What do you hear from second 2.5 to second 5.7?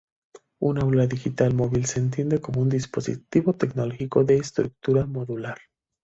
un dispositivo tecnológico de estructura modular.